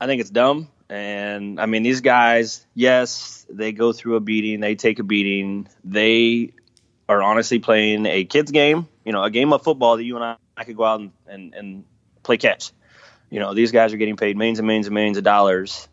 [0.00, 0.68] I think it's dumb.
[0.88, 5.68] And I mean these guys, yes, they go through a beating, they take a beating.
[5.84, 6.52] They
[7.08, 10.24] are honestly playing a kids game, you know, a game of football that you and
[10.24, 11.84] I, I could go out and, and, and
[12.22, 12.72] play catch.
[13.30, 15.88] You know, these guys are getting paid millions and millions and millions of dollars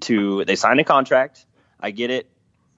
[0.00, 1.46] to they sign a contract.
[1.80, 2.28] I get it.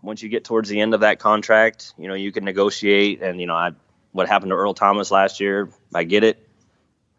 [0.02, 3.40] Once you get towards the end of that contract, you know, you can negotiate and
[3.40, 3.72] you know, I
[4.12, 6.46] what happened to Earl Thomas last year, I get it.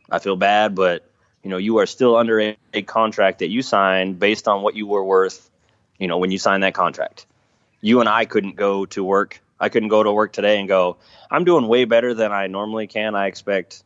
[0.09, 1.07] I feel bad, but
[1.43, 4.75] you know, you are still under a, a contract that you signed based on what
[4.75, 5.49] you were worth,
[5.99, 7.25] you know, when you signed that contract.
[7.81, 9.41] You and I couldn't go to work.
[9.59, 10.97] I couldn't go to work today and go,
[11.29, 13.15] I'm doing way better than I normally can.
[13.15, 13.83] I expect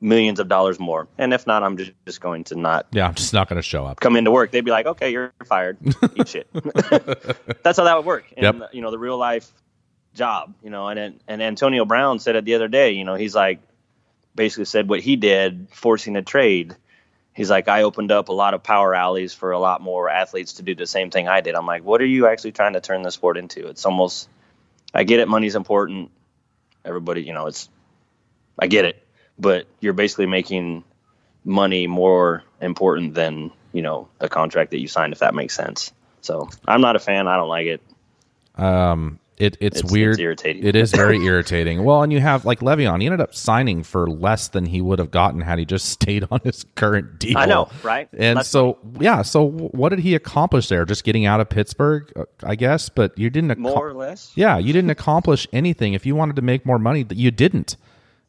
[0.00, 1.08] millions of dollars more.
[1.18, 3.62] And if not, I'm just, just going to not Yeah, I'm just not going to
[3.62, 3.98] show up.
[4.00, 4.50] come into work.
[4.52, 5.76] They'd be like, okay, you're fired.
[6.14, 6.48] Eat shit.
[6.52, 8.30] That's how that would work.
[8.36, 8.70] In, Yep.
[8.72, 9.50] you know, the real life
[10.14, 13.34] job, you know, and, and Antonio Brown said it the other day, you know, he's
[13.34, 13.60] like,
[14.34, 16.76] basically said what he did, forcing a trade.
[17.34, 20.54] He's like, I opened up a lot of power alleys for a lot more athletes
[20.54, 21.54] to do the same thing I did.
[21.56, 23.66] I'm like, what are you actually trying to turn the sport into?
[23.66, 24.28] It's almost,
[24.94, 26.10] I get it, money's important.
[26.84, 27.68] Everybody, you know, it's,
[28.58, 29.04] I get it,
[29.38, 30.84] but you're basically making
[31.44, 35.92] money more important than, you know, a contract that you signed, if that makes sense.
[36.20, 37.28] So I'm not a fan.
[37.28, 37.80] I don't like it.
[38.56, 40.14] Um, it it's, It's- weird.
[40.14, 40.64] it's irritating.
[40.66, 41.84] It is very irritating.
[41.84, 43.00] Well, and you have like Le'Veon.
[43.00, 46.24] He ended up signing for less than he would have gotten had he just stayed
[46.30, 47.38] on his current deal.
[47.38, 48.08] I know, right?
[48.18, 50.84] And so yeah, so what did he accomplish there?
[50.84, 52.10] Just getting out of Pittsburgh,
[52.42, 52.88] I guess.
[52.88, 53.52] But you didn't.
[53.52, 54.32] ac- More or less.
[54.34, 55.94] Yeah, you didn't accomplish anything.
[55.94, 57.76] If you wanted to make more money, you didn't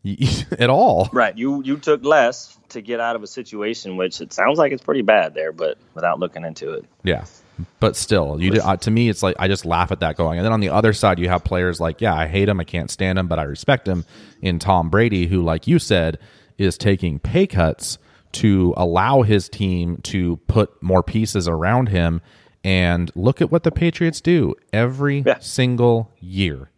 [0.59, 1.09] at all.
[1.11, 1.37] Right.
[1.37, 4.83] You you took less to get out of a situation which it sounds like it's
[4.83, 6.85] pretty bad there, but without looking into it.
[7.03, 7.25] Yeah,
[7.79, 10.37] but still, you uh, to me, it's like I just laugh at that going.
[10.37, 12.63] And then on the other side, you have players like, yeah, I hate him, I
[12.63, 14.05] can't stand him, but I respect him.
[14.41, 16.17] In Tom Brady, who, like you said,
[16.57, 17.97] is taking pay cuts
[18.33, 22.21] to allow his team to put more pieces around him.
[22.63, 25.39] And look at what the Patriots do every Yeah.
[25.39, 26.69] single year.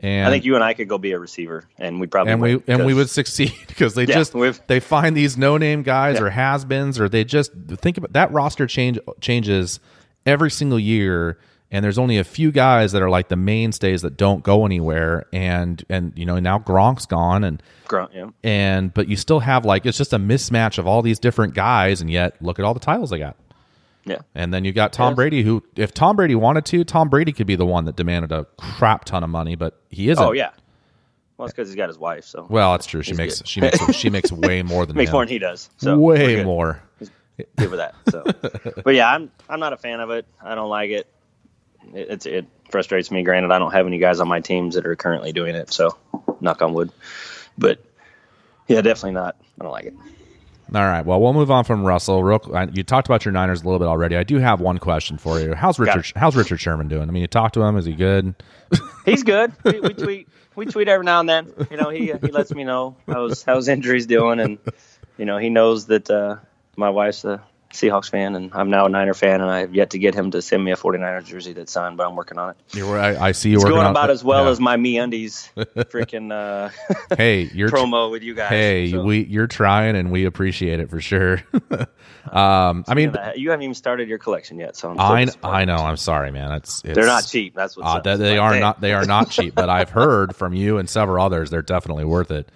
[0.00, 2.42] And I think you and I could go be a receiver and we probably and
[2.42, 4.34] we and we would succeed because they Yeah, just
[4.66, 6.24] they find these no name guys Yeah.
[6.24, 9.80] or has beens or they just think about that roster change changes
[10.26, 11.38] every single year
[11.70, 15.26] and there's only a few guys that are like the mainstays that don't go anywhere
[15.32, 18.28] and and you know now Gronk's gone and Gronk yeah.
[18.44, 22.00] and but you still have like it's just a mismatch of all these different guys
[22.02, 23.36] and yet look at all the titles they got
[24.06, 24.18] Yeah.
[24.36, 25.16] and then you got Tom Yes.
[25.16, 28.30] Brady who if Tom Brady wanted to Tom Brady could be the one that demanded
[28.32, 30.50] a crap ton of money but he isn't Oh yeah.
[31.36, 33.48] Well, it's because he's got his wife, so well that's true she He's makes good.
[33.48, 35.14] she makes she makes way more than makes him.
[35.14, 35.68] more than he does.
[35.76, 36.82] So way more.
[37.56, 37.94] Good with that.
[38.08, 38.24] So,
[38.84, 40.24] but yeah, I'm I'm not a fan of it.
[40.42, 41.06] I don't like it.
[41.92, 43.24] It it's, it frustrates me.
[43.24, 45.98] Granted, I don't have any guys on my teams that are currently doing it, so
[46.40, 46.90] knock on wood.
[47.58, 47.84] But
[48.68, 49.36] yeah, definitely not.
[49.60, 49.94] I don't like it.
[50.74, 51.06] All right.
[51.06, 52.24] Well, we'll move on from Russell.
[52.24, 52.40] Real,
[52.72, 54.16] you talked about your Niners a little bit already.
[54.16, 55.54] I do have one question for you.
[55.54, 56.12] How's Richard?
[56.16, 57.08] How's Richard Sherman doing?
[57.08, 57.76] I mean, you talked to him.
[57.76, 58.34] Is he good?
[59.04, 59.52] He's good.
[59.64, 61.52] We, we tweet we tweet every now and then.
[61.70, 64.58] You know, he he lets me know how's how's injuries doing, and
[65.16, 66.38] you know he knows that uh,
[66.76, 69.90] my wife's a Seahawks fan, and I'm now a Niner fan, and I have yet
[69.90, 72.50] to get him to send me a 49ers jersey that's signed, but I'm working on
[72.50, 72.56] it.
[72.72, 74.50] You're, I, I see you It's working going about as well yeah.
[74.50, 75.50] as my MeUndies
[75.90, 76.70] freaking uh,
[77.16, 78.48] Hey, you're promo with you guys.
[78.50, 81.42] hey, So, we you're trying, and we appreciate it for sure.
[82.32, 85.26] um, I mean, you haven't even started your collection yet, so I'm I.
[85.42, 85.76] I know.
[85.76, 86.52] I'm sorry, man.
[86.52, 87.54] It's, it's They're not cheap.
[87.54, 88.80] That's what Uh, they, they are not.
[88.80, 89.54] They are not cheap.
[89.54, 92.48] But I've heard from you and several others they're definitely worth it.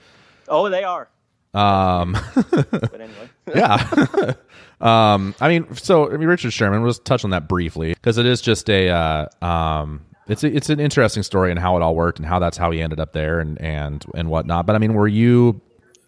[0.48, 1.08] Oh, they are.
[1.52, 2.16] Um,
[2.50, 4.34] But anyway, yeah.
[4.80, 8.26] um, I mean, so I mean, Richard Sherman was touch on that briefly because it
[8.26, 11.94] is just a uh, um, it's a, it's an interesting story and how it all
[11.94, 14.66] worked and how that's how he ended up there and and and whatnot.
[14.66, 15.60] But I mean, were you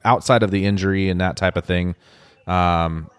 [0.04, 1.94] outside of the injury and that type of thing?
[2.46, 3.10] Um,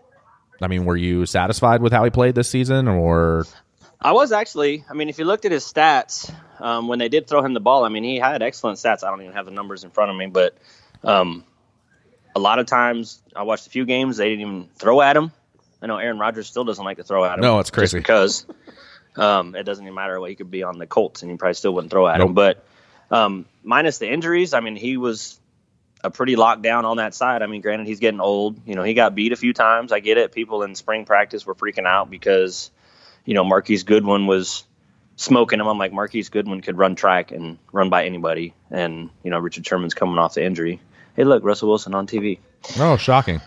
[0.62, 3.46] I mean, were you satisfied with how he played this season, or
[4.02, 4.84] I was actually.
[4.90, 7.60] I mean, if you looked at his stats um, when they did throw him the
[7.60, 9.04] ball, I mean, he had excellent stats.
[9.04, 10.58] I don't even have the numbers in front of me, but
[11.04, 11.44] um,
[12.36, 15.32] a lot of times I watched a few games they didn't even throw at him.
[15.82, 17.42] I know Aaron Rodgers still doesn't like to throw at him.
[17.42, 18.46] No, it's crazy because
[19.18, 21.56] um, it doesn't even matter what he could be on the Colts, and he probably
[21.56, 22.30] still wouldn't throw at nope.
[22.30, 22.34] him.
[22.34, 22.66] But
[23.12, 25.40] um, minus the injuries, I mean, he was
[26.04, 27.42] a pretty locked down on that side.
[27.42, 28.60] I mean, granted, he's getting old.
[28.66, 29.92] You know, he got beat a few times.
[29.92, 30.32] I get it.
[30.32, 32.72] People in spring practice were freaking out because,
[33.26, 34.66] you know, Marquise Goodwin was
[35.16, 35.68] smoking him.
[35.68, 38.54] I'm like, Marquise Goodwin could run track and run by anybody.
[38.70, 40.82] And, you know, Richard Sherman's coming off the injury.
[41.16, 42.40] Hey, look, Russell Wilson on TV.
[42.80, 43.42] Oh, shocking.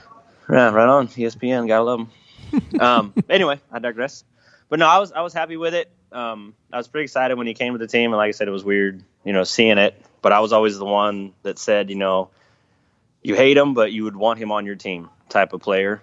[0.51, 1.09] Yeah, right on.
[1.09, 2.81] ESPN, gotta love him.
[2.81, 4.25] um, anyway, I digress.
[4.69, 5.91] But no, I was I was happy with it.
[6.13, 8.49] Um, I was pretty excited when he came to the team, and like I said,
[8.49, 10.01] it was weird, you know, seeing it.
[10.23, 12.31] But I was always the one that said, you know,
[13.23, 16.03] you hate him, but you would want him on your team type of player.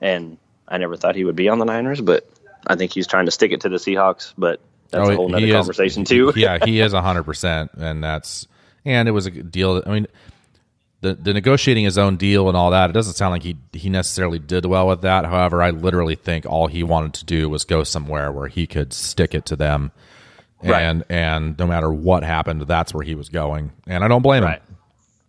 [0.00, 2.28] And I never thought he would be on the Niners, but
[2.66, 4.34] I think he's trying to stick it to the Seahawks.
[4.36, 6.32] But that's oh, a whole nother conversation is, too.
[6.36, 8.46] yeah, he is hundred percent, and that's
[8.84, 9.82] and it was a deal.
[9.84, 10.06] I mean,
[11.00, 12.90] the the negotiating his own deal and all that.
[12.90, 15.24] It doesn't sound like he he necessarily did well with that.
[15.24, 18.92] However, I literally think all he wanted to do was go somewhere where he could
[18.92, 19.92] stick it to them,
[20.62, 20.82] right.
[20.82, 23.72] and and no matter what happened, that's where he was going.
[23.86, 24.60] And I don't blame right.
[24.60, 24.76] him.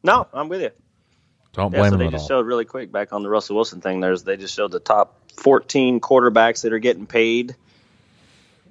[0.03, 0.71] No, I'm with you.
[1.53, 2.39] Don't blame yeah, so they just all.
[2.39, 3.99] showed really quick back on the Russell Wilson thing.
[3.99, 7.55] There's they just showed the top 14 quarterbacks that are getting paid,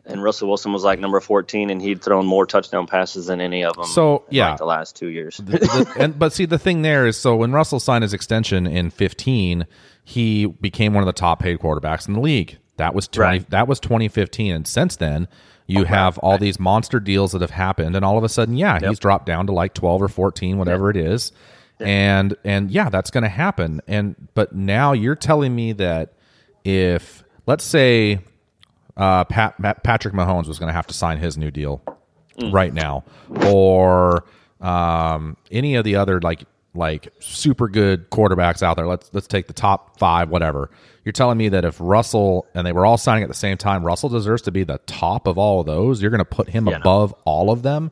[0.08, 3.64] and Russell Wilson was like number 14, and he'd thrown more touchdown passes than any
[3.64, 3.86] of them.
[3.86, 5.36] So yeah, like the last two years.
[5.38, 8.66] the, the, and but see, the thing there is, so when Russell signed his extension
[8.66, 9.66] in 15,
[10.04, 12.58] he became one of the top paid quarterbacks in the league.
[12.76, 13.50] That was 20, right.
[13.50, 15.28] that was 2015, and since then.
[15.70, 16.40] You oh, have all right.
[16.40, 18.88] these monster deals that have happened, and all of a sudden, yeah, yep.
[18.88, 20.96] he's dropped down to like 12 or 14, whatever yep.
[20.96, 21.30] it is
[21.80, 23.80] and and yeah, that's going to happen.
[23.86, 26.14] And but now you're telling me that
[26.64, 28.20] if let's say
[28.98, 31.80] uh, Pat, Pat, Patrick Mahomes was going to have to sign his new deal
[32.36, 32.52] mm.
[32.52, 33.04] right now,
[33.46, 34.24] or
[34.60, 38.86] um, any of the other like like super good quarterbacks out there.
[38.86, 40.70] Let's let's take the top five, whatever.
[41.04, 43.84] You're telling me that if Russell and they were all signing at the same time,
[43.84, 46.02] Russell deserves to be the top of all of those.
[46.02, 47.18] You're going to put him yeah, above no.
[47.24, 47.90] all of them.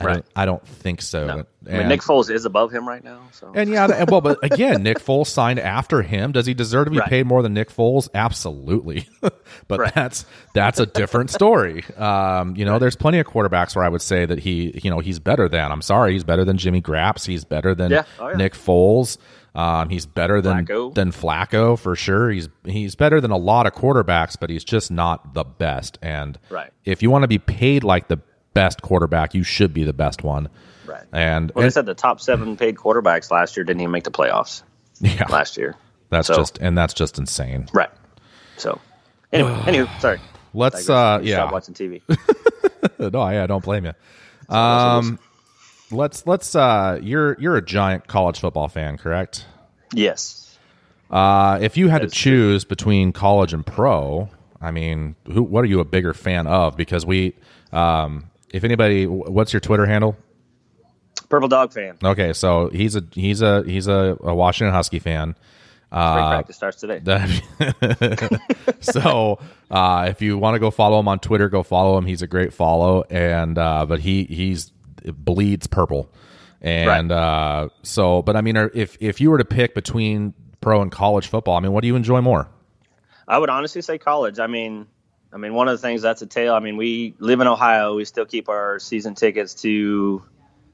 [0.00, 0.14] I right.
[0.14, 1.26] Don't, I don't think so.
[1.26, 1.46] No.
[1.68, 3.20] I mean, Nick Foles is above him right now.
[3.32, 3.52] So.
[3.54, 6.32] And yeah, well, but again, Nick Foles signed after him.
[6.32, 7.08] Does he deserve to be right.
[7.08, 8.08] paid more than Nick Foles?
[8.14, 9.06] Absolutely.
[9.68, 9.94] but right.
[9.94, 11.84] that's that's a different story.
[11.96, 15.00] Um, you know, there's plenty of quarterbacks where I would say that he, you know,
[15.00, 15.70] he's better than.
[15.70, 17.26] I'm sorry, he's better than Jimmy Graps.
[17.26, 18.04] He's better than yeah.
[18.18, 18.36] Oh, yeah.
[18.36, 19.18] Nick Foles.
[19.54, 20.94] Um, he's better than Flacco.
[20.94, 22.30] than Flacco for sure.
[22.30, 25.98] He's he's better than a lot of quarterbacks, but he's just not the best.
[26.02, 26.72] And right.
[26.84, 28.20] if you want to be paid like the
[28.54, 30.48] best quarterback, you should be the best one.
[30.86, 31.04] Right.
[31.12, 34.10] And well, they said the top seven paid quarterbacks last year didn't even make the
[34.10, 34.62] playoffs.
[35.00, 35.26] Yeah.
[35.28, 35.76] Last year.
[36.10, 37.68] That's so, just and that's just insane.
[37.72, 37.90] Right.
[38.56, 38.80] So
[39.32, 40.20] anyway, anyway, sorry.
[40.52, 41.36] Let's uh yeah.
[41.36, 42.02] Stop watching TV.
[43.12, 44.54] no, I, I don't blame you.
[44.54, 45.18] Um
[45.90, 49.46] let's let's uh you're you're a giant college football fan, correct?
[49.94, 50.58] Yes.
[51.10, 52.68] Uh if you had to choose true.
[52.68, 54.28] between college and pro,
[54.60, 57.36] I mean, who what are you a bigger fan of because we
[57.72, 60.16] um if anybody, what's your Twitter handle?
[61.28, 61.96] Purple Dog fan.
[62.02, 65.36] Okay, so he's a he's a he's a, a Washington Husky fan.
[65.92, 67.00] Uh, practice starts today.
[68.80, 69.38] so
[69.70, 72.06] uh, if you want to go follow him on Twitter, go follow him.
[72.06, 74.72] He's a great follow, and uh, but he he's
[75.04, 76.10] bleeds purple,
[76.60, 77.16] and right.
[77.16, 81.28] uh, so but I mean, if if you were to pick between pro and college
[81.28, 82.48] football, I mean, what do you enjoy more?
[83.26, 84.38] I would honestly say college.
[84.40, 84.86] I mean,
[85.32, 86.54] I mean, one of the things that's a tale.
[86.54, 87.94] I mean, we live in Ohio.
[87.96, 90.24] We still keep our season tickets to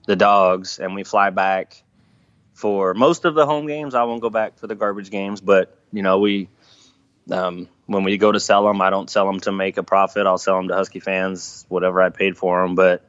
[0.07, 1.83] the dogs, and we fly back
[2.55, 3.95] for most of the home games.
[3.95, 6.49] I won't go back for the garbage games, but you know, we
[7.31, 10.27] um, when we go to sell them, I don't sell them to make a profit.
[10.27, 12.75] I'll sell them to Husky fans, whatever I paid for them.
[12.75, 13.09] But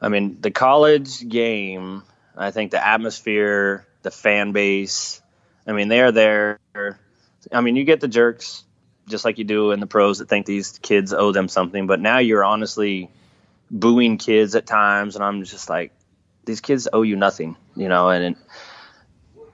[0.00, 2.04] I mean, the college game,
[2.36, 5.20] I think the atmosphere, the fan base.
[5.66, 6.58] I mean, they are there.
[7.52, 8.64] I mean, you get the jerks
[9.10, 11.86] just like you do in the pros that think these kids owe them something.
[11.86, 13.10] But now you're honestly
[13.70, 15.92] booing kids at times, and I'm just like,
[16.44, 18.08] these kids owe you nothing, you know.
[18.08, 18.42] And it,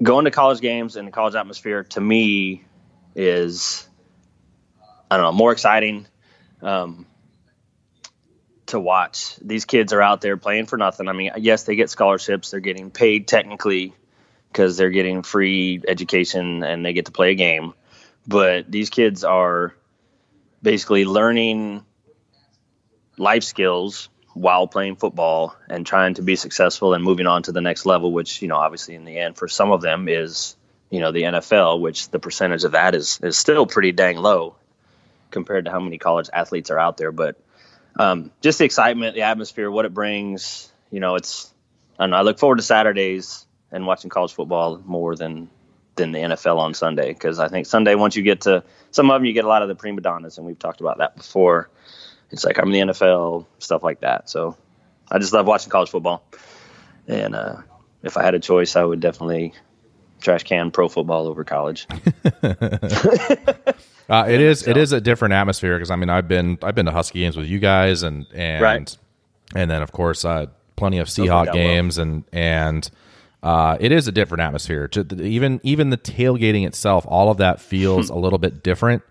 [0.03, 2.65] going to college games and the college atmosphere to me
[3.15, 3.89] is,
[5.11, 6.07] I don't know, more exciting
[6.63, 7.07] um,
[8.67, 9.37] to watch.
[9.37, 11.09] These kids are out there playing for nothing.
[11.09, 13.95] I mean, yes, they get scholarships, they're getting paid technically
[14.53, 17.75] because they're getting free education and they get to play a game.
[18.27, 19.75] But these kids are
[20.63, 21.85] basically learning
[23.19, 27.61] life skills while playing football and trying to be successful and moving on to the
[27.61, 30.57] next level, which, you know, obviously in the end for some of them is,
[30.91, 34.57] you know, the NFL, which the percentage of that is, is still pretty dang low
[35.31, 37.13] compared to how many college athletes are out there.
[37.13, 37.41] But
[37.99, 41.53] um, just the excitement, the atmosphere, what it brings, you know, it's,
[41.99, 45.49] know, I look forward to Saturdays and watching college football more than
[45.97, 49.15] than the NFL on Sunday because I think Sunday once you get to some of
[49.15, 51.69] them you get a lot of the prima donnas and we've talked about that before.
[52.31, 54.29] It's like I'm in the NFL stuff like that.
[54.29, 54.57] So
[55.11, 56.25] I just love watching college football.
[57.07, 57.59] And uh,
[58.03, 59.55] if I had a choice, I would definitely
[60.21, 61.87] trash can pro football over college.
[64.09, 66.87] Uh, it is it is a different atmosphere because I mean I've been I've been
[66.87, 68.97] to Husky games with you guys and and right.
[69.55, 72.07] and then of course uh, plenty of Seahawk games well.
[72.07, 72.91] and and
[73.47, 74.91] uh, it is a different atmosphere.
[75.21, 79.05] Even even the tailgating itself, all of that feels a little bit different.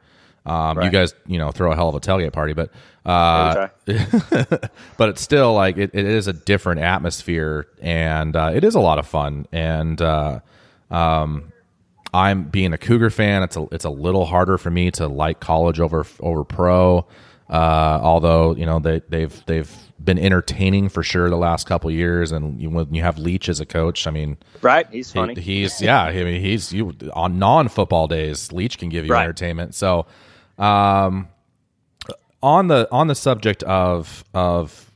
[0.46, 0.86] Um, right.
[0.86, 2.70] You guys, you know, throw a hell of a tailgate party, but
[3.06, 3.70] uh,
[4.98, 8.82] but it's still like it, it is a different atmosphere, and uh, it is a
[8.82, 9.48] lot of fun.
[9.54, 10.42] And uh,
[10.92, 11.54] um,
[12.14, 13.42] I'm being a Cougar fan.
[13.42, 17.08] It's a it's a little harder for me to like college over over pro.
[17.50, 19.72] Uh, although you know they they've they've
[20.04, 23.60] been entertaining for sure the last couple years, and you, when you have Leach as
[23.60, 24.88] a coach, I mean, right?
[24.92, 25.36] He's funny.
[25.36, 26.04] He, he's yeah.
[26.04, 28.52] I mean, he's you on non football days.
[28.52, 29.24] Leach can give you right.
[29.24, 29.76] entertainment.
[29.76, 30.08] So,
[30.58, 31.28] um,
[32.42, 34.92] on the on the subject of of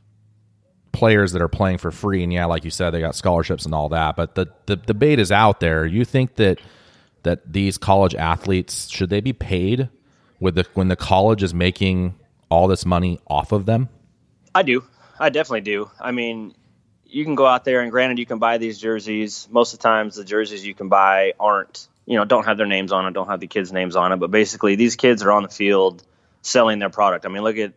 [0.91, 3.75] players that are playing for free, and yeah, like you said, they got scholarships and
[3.75, 4.15] all that.
[4.15, 5.85] But the the debate is out there.
[5.85, 6.59] You think that
[7.23, 9.89] that these college athletes should they be paid
[10.39, 12.15] with the when the college is making
[12.49, 13.89] all this money off of them?
[14.53, 14.83] I do.
[15.19, 15.89] I definitely do.
[15.99, 16.55] I mean,
[17.05, 19.47] you can go out there and granted you can buy these jerseys.
[19.51, 22.67] Most of the times the jerseys you can buy aren't, you know, don't have their
[22.67, 25.31] names on it, don't have the kids' names on it, but basically these kids are
[25.31, 26.03] on the field
[26.41, 27.25] selling their product.
[27.25, 27.73] I mean, look at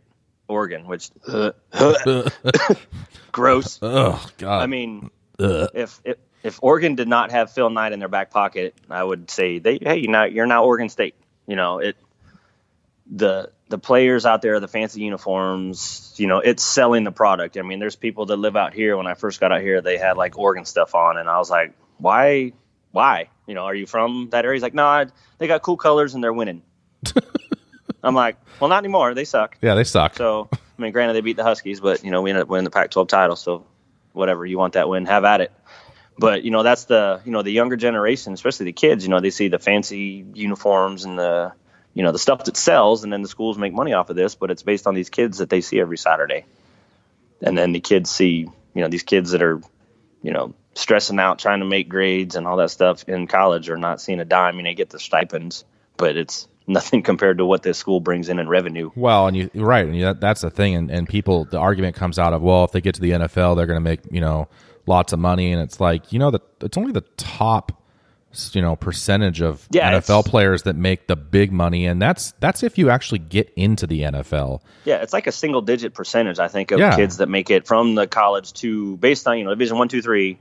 [0.49, 1.53] Oregon, which uh,
[3.33, 3.79] gross.
[3.83, 4.63] Oh god.
[4.63, 8.75] I mean, if, if if Oregon did not have Phil Knight in their back pocket,
[8.91, 11.15] I would say they hey, you know, you're now Oregon State.
[11.47, 11.97] You know, it
[13.11, 17.57] the the players out there, the fancy uniforms, you know, it's selling the product.
[17.57, 18.99] I mean, there's people that live out here.
[18.99, 21.49] When I first got out here, they had like Oregon stuff on, and I was
[21.49, 22.53] like, why?
[22.91, 23.31] Why?
[23.47, 24.57] You know, are you from that area?
[24.57, 25.07] He's like, no, I,
[25.39, 26.63] they got cool colors and they're winning.
[28.05, 29.15] I'm like, well, not anymore.
[29.15, 29.57] They suck.
[29.63, 30.17] Yeah, they suck.
[30.17, 32.65] So, I mean, granted, they beat the Huskies, but you know, we ended up winning
[32.65, 33.37] the Pac-12 title.
[33.37, 33.65] So,
[34.13, 35.53] whatever you want that win, have at it.
[36.19, 39.03] But you know, that's the you know the younger generation, especially the kids.
[39.03, 41.53] You know, they see the fancy uniforms and the
[41.95, 44.35] you know the stuff that sells and then the schools make money off of this
[44.35, 46.45] but it's based on these kids that they see every saturday.
[47.45, 49.61] And then the kids see you know these kids that are
[50.23, 53.77] you know stressing out trying to make grades and all that stuff in college are
[53.77, 54.55] not seeing a dime.
[54.55, 55.65] I mean they get the stipends
[55.97, 58.91] but it's nothing compared to what this school brings in in revenue.
[58.95, 59.87] Well and you right.
[59.87, 60.75] And you, that's the thing.
[60.75, 63.57] And, and people the argument comes out of well if they get to the nfl
[63.57, 64.49] they're going to make you know
[64.87, 65.53] lots of money.
[65.53, 67.82] And it's like you know that it's only the top
[68.53, 72.63] you know percentage of yeah, NFL players that make the big money, and that's that's
[72.63, 74.61] if you actually get into the NFL.
[74.85, 76.97] Yeah, it's like a single digit percentage, I think, of yeah.
[76.97, 80.03] kids that make it from the college to based on you know Division one, two,
[80.03, 80.39] three.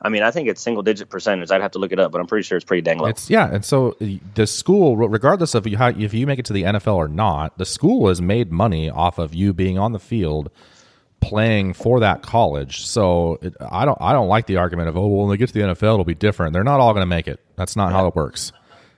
[0.00, 1.50] I mean, I think it's single digit percentage.
[1.50, 3.08] I'd have to look it up, but I'm pretty sure it's pretty dang low.
[3.08, 6.52] It's yeah, and so uh, the school, regardless of how if you make it to
[6.52, 9.98] the NFL or not, the school has made money off of you being on the
[9.98, 10.50] field
[11.20, 12.86] playing for that college.
[12.86, 15.48] So it, I don't I don't like the argument of oh well when they get
[15.48, 16.52] to the NFL it'll be different.
[16.52, 17.40] They're not all going to make it.
[17.56, 17.98] That's not yeah.
[17.98, 18.52] how it works.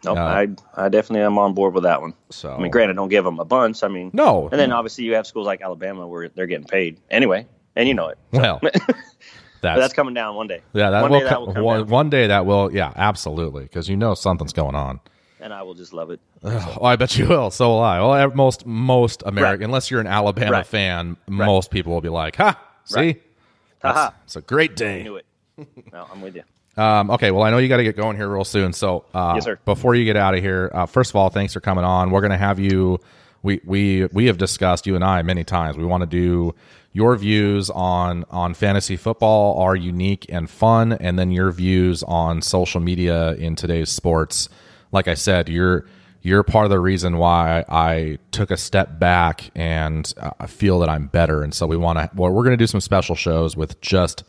[0.04, 2.14] No, nope, uh, I I definitely am on board with that one.
[2.30, 3.82] So I mean, granted, don't give them a bunch.
[3.82, 7.00] I mean, no, and then obviously you have schools like Alabama where they're getting paid
[7.10, 8.18] anyway, and you know it.
[8.32, 8.40] So.
[8.40, 8.60] Well.
[9.60, 10.60] That's, that's coming down one day.
[10.72, 12.72] Yeah, that, one will, day that will come one, one day that will.
[12.72, 15.00] Yeah, absolutely, because you know something's going on
[15.40, 16.20] and I will just love it.
[16.42, 17.50] Oh, I bet you will.
[17.50, 18.00] So will I.
[18.00, 19.64] Well, most most American, right.
[19.64, 20.66] unless you're an Alabama right.
[20.66, 21.46] fan, right.
[21.46, 23.16] most people will be like, "Ha, see,
[23.80, 25.26] that's, it's a great day." I knew it.
[25.92, 26.42] no, I'm with you.
[26.76, 28.72] Um, okay, well, I know you got to get going here real soon.
[28.72, 29.58] So, uh, yes, sir.
[29.64, 32.10] before you get out of here, uh, first of all, thanks for coming on.
[32.10, 33.00] We're going to have you.
[33.42, 35.76] We we we have discussed you and I many times.
[35.76, 36.54] We want to do
[36.92, 42.42] your views on on fantasy football are unique and fun, and then your views on
[42.42, 44.48] social media in today's sports
[44.92, 45.86] like I said, you're
[46.22, 50.88] you're part of the reason why I took a step back and I feel that
[50.88, 51.42] I'm better.
[51.42, 52.10] And so we want to.
[52.14, 54.24] Well, we're going to do some special shows with just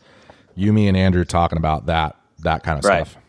[0.54, 3.06] you, me, and Andrew talking about that that kind of right.
[3.06, 3.22] stuff.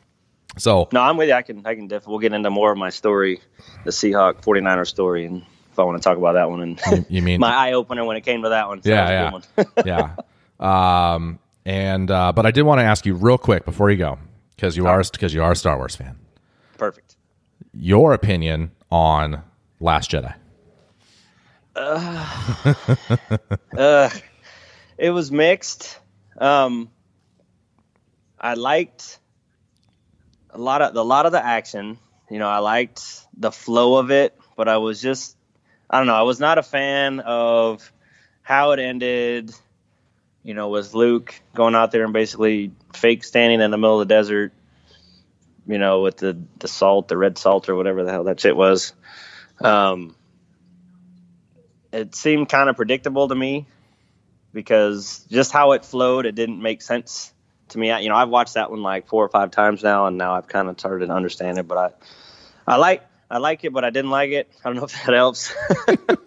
[0.58, 1.34] So no, I'm with you.
[1.34, 3.40] I can I can definitely we'll get into more of my story,
[3.86, 7.22] the Seahawk 49er story, and if I want to talk about that one and you
[7.22, 8.82] mean my eye opener when it came to that one.
[8.84, 10.16] So yeah, that yeah,
[10.60, 11.14] yeah.
[11.14, 14.20] Um, and uh, but I did want to ask you real quick before you go
[14.56, 16.18] because you are because you are a Star Wars fan.
[17.74, 19.44] Your opinion on
[19.80, 20.34] Last Jedi?
[23.78, 24.10] Uh,
[24.98, 25.98] it was mixed.
[26.38, 26.90] Um,
[28.40, 29.20] I liked
[30.50, 31.98] a lot of a lot of the action.
[32.30, 33.04] You know, I liked
[33.38, 35.38] the flow of it, but I was just
[35.90, 36.16] I don't know.
[36.16, 37.92] I was not a fan of
[38.42, 39.54] how it ended.
[40.44, 44.08] You know, with Luke going out there and basically fake standing in the middle of
[44.08, 44.52] the desert.
[45.68, 48.56] You know, with the the salt, the red salt, or whatever the hell that shit
[48.56, 48.94] was.
[49.60, 50.16] Um,
[51.92, 53.68] it seemed kind of predictable to me
[54.54, 57.34] because just how it flowed, it didn't make sense
[57.70, 57.92] to me.
[57.92, 60.34] I, you know, I've watched that one like four or five times now, and now
[60.34, 61.68] I've kind of started to understand it.
[61.68, 64.52] But I, I like, I like it, but I didn't like it.
[64.64, 65.54] I don't know if that helps.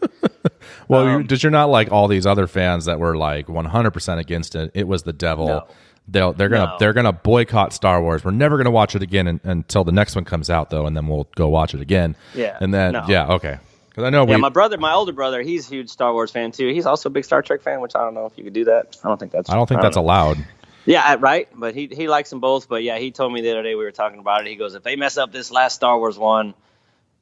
[0.89, 3.91] Well, Um, you did you're not like all these other fans that were like 100
[3.91, 4.70] percent against it.
[4.74, 5.47] It was the devil.
[5.47, 5.66] No.
[6.07, 6.77] They'll, they're gonna No.
[6.79, 8.25] they're gonna boycott Star Wars.
[8.25, 10.95] We're never gonna watch it again un- until the next one comes out, though, and
[10.97, 12.15] then we'll go watch it again.
[12.35, 13.05] Yeah, and then no.
[13.09, 13.59] yeah, okay.
[13.89, 16.31] Because I know yeah, we my brother, my older brother, he's a huge Star Wars
[16.31, 16.69] fan too.
[16.69, 18.65] He's also a big Star Trek fan, which I don't know if you could do
[18.67, 18.97] that.
[19.03, 19.49] I don't think that's.
[19.49, 20.03] I don't think that's know.
[20.03, 20.39] allowed.
[20.85, 21.49] Yeah, right.
[21.55, 22.69] But he he likes them both.
[22.69, 24.49] But yeah, he told me the other day we were talking about it.
[24.49, 26.53] He goes, if they mess up this last Star Wars one,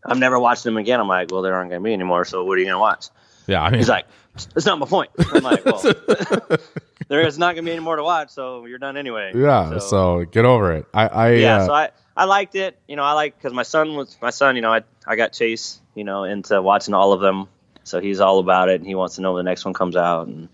[0.05, 0.99] I'm never watching them again.
[0.99, 2.24] I'm like, well, there aren't going to be anymore.
[2.24, 3.07] So what are you going to watch?
[3.47, 4.07] Yeah, I mean, He's like,
[4.55, 5.11] that's not my point.
[5.18, 5.80] I'm like, well,
[7.09, 9.32] there is not going to be any more to watch, so you're done anyway.
[9.34, 9.78] yeah.
[9.78, 10.86] So, get over it.
[10.95, 12.78] I, I yeah, uh, so I, I liked it.
[12.88, 14.57] You know, I like because my son was my son.
[14.57, 15.80] You know, I I got Chase.
[15.95, 17.49] You know, into watching all of them,
[17.84, 19.95] so he's all about it, and he wants to know when the next one comes
[19.97, 20.26] out.
[20.26, 20.49] And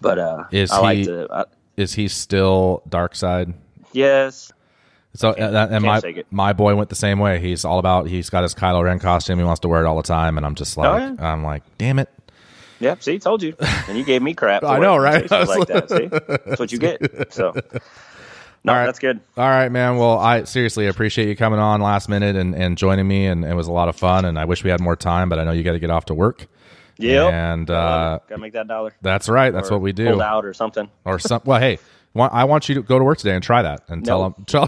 [0.00, 1.26] but uh, Is I like he- to.
[1.30, 1.44] I,
[1.76, 3.52] is he still dark side?
[3.92, 4.50] yes,
[5.14, 7.38] So uh, and my my boy went the same way.
[7.38, 8.06] He's all about.
[8.08, 9.38] He's got his Kylo Ren costume.
[9.38, 11.32] He wants to wear it all the time, and I'm just like, Oh, yeah.
[11.32, 12.08] I'm like, damn it.
[12.80, 12.96] Yeah.
[13.00, 13.54] See, told you,
[13.88, 14.62] and you gave me crap.
[14.64, 15.30] I know, right?
[15.30, 15.90] I was like that.
[15.90, 16.06] See,
[16.46, 17.00] that's what you get.
[17.32, 17.52] So,
[18.64, 18.86] no, All right.
[18.86, 19.20] that's good.
[19.36, 19.96] All right, man.
[19.98, 23.54] Well, I seriously appreciate you coming on last minute and, and joining me, and it
[23.54, 24.24] was a lot of fun.
[24.24, 26.06] And I wish we had more time, but I know you got to get off
[26.06, 26.46] to work.
[26.98, 27.32] Yep.
[27.32, 28.92] And uh, gotta make that dollar.
[29.00, 29.52] that's right.
[29.52, 30.06] That's Or what we do.
[30.06, 30.90] Hold out or something.
[31.04, 31.40] Or some.
[31.44, 31.78] Well, hey,
[32.16, 34.44] I want you to go to work today and try that, and tell them.
[34.46, 34.66] Tell,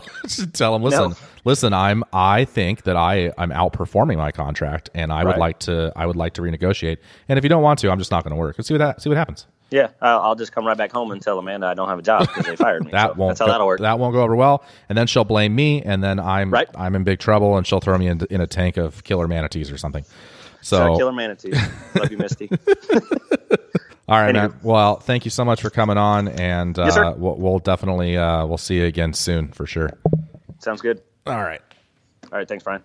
[0.53, 0.82] tell them.
[0.82, 1.16] Listen, No.
[1.45, 1.72] listen.
[1.72, 2.05] I'm.
[2.12, 5.93] I think that I I'm outperforming my contract, and I would like to.
[5.97, 6.99] I would like to renegotiate.
[7.28, 8.57] And if you don't want to, I'm just not going to work.
[8.59, 9.03] Let's see what that.
[9.03, 9.47] See what happens.
[9.72, 12.03] Yeah, I'll, I'll just come right back home and tell Amanda I don't have a
[12.03, 12.91] job because they fired me.
[12.93, 13.30] That So won't.
[13.30, 13.80] That's how go, that'll work.
[13.80, 16.68] That won't go over well, and then she'll blame me, and then I'm Right.
[16.74, 19.70] I'm in big trouble, and she'll throw me in, in a tank of killer manatees
[19.70, 20.05] or something.
[20.61, 21.57] So, Sorry, killer manatees.
[21.95, 22.51] Love you, Misty.
[24.11, 24.51] all right, Anywho.
[24.51, 24.55] man.
[24.63, 27.15] Well, thank you so much for coming on, and uh, Yes, sir.
[27.17, 29.91] we'll, we'll definitely uh, we'll see you again soon for sure.
[30.59, 31.01] Sounds good.
[31.27, 31.61] All right.
[32.33, 32.83] All right, thanks, Brian.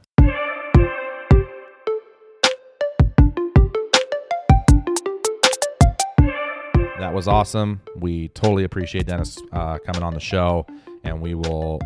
[6.99, 7.81] That was awesome.
[7.97, 10.65] We totally appreciate Dennis uh, coming on the show,
[11.03, 11.79] and we will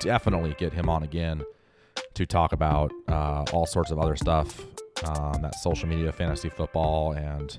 [0.00, 1.42] definitely get him on again
[2.14, 4.60] to talk about uh, all sorts of other stuff
[5.04, 7.58] um, that social media, fantasy football, and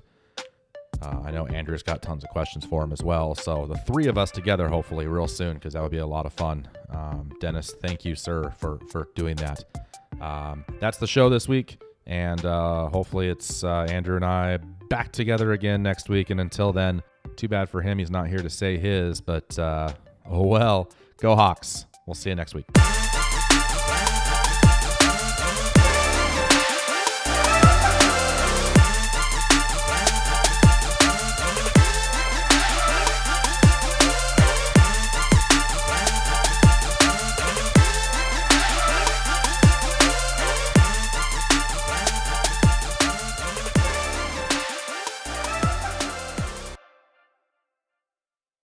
[1.02, 3.36] uh, I know Andrew's got tons of questions for him as well.
[3.36, 6.26] So the three of us together, hopefully, real soon, because that would be a lot
[6.26, 6.68] of fun.
[6.90, 9.64] Um, Dennis, thank you, sir, for for doing that.
[10.22, 14.58] Um, that's the show this week, and uh, hopefully, it's uh, Andrew and I
[14.90, 16.30] back together again next week.
[16.30, 17.02] And until then,
[17.36, 19.94] too bad for him, he's not here to say his, but uh,
[20.30, 20.92] oh well.
[21.18, 21.86] Go Hawks.
[22.06, 22.66] We'll see you next week.